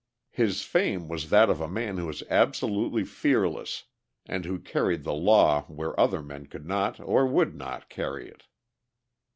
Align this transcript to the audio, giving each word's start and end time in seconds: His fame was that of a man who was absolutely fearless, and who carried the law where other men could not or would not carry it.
His 0.31 0.63
fame 0.63 1.07
was 1.07 1.29
that 1.29 1.47
of 1.47 1.61
a 1.61 1.67
man 1.67 1.99
who 1.99 2.07
was 2.07 2.23
absolutely 2.27 3.03
fearless, 3.03 3.83
and 4.25 4.45
who 4.45 4.57
carried 4.57 5.03
the 5.03 5.13
law 5.13 5.61
where 5.65 5.97
other 5.99 6.23
men 6.23 6.47
could 6.47 6.65
not 6.65 6.99
or 6.99 7.27
would 7.27 7.53
not 7.53 7.87
carry 7.87 8.27
it. 8.27 8.47